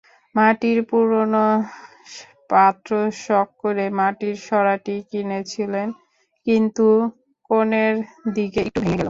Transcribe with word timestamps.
মাটির 0.35 0.77
পুরোনো 0.89 1.45
পাত্রশখ 2.49 3.47
করে 3.61 3.85
মাটির 3.99 4.35
সরাটি 4.47 4.95
কিনেছিলেন, 5.11 5.87
কিন্তু 6.47 6.87
কোণের 7.49 7.93
দিকে 8.35 8.59
একটু 8.63 8.79
ভেঙে 8.79 8.89
গেল। 8.89 8.99